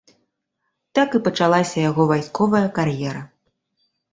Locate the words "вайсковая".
2.13-2.65